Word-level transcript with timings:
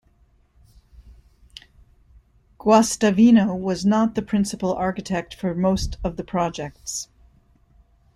Guastavino 2.59 3.55
was 3.55 3.85
not 3.85 4.15
the 4.15 4.23
principal 4.23 4.73
architect 4.73 5.35
for 5.35 5.53
most 5.53 5.97
of 6.03 6.17
the 6.17 6.23
projects. 6.23 7.07